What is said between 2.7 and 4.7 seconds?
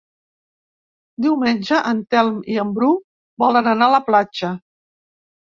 Bru volen anar a la platja.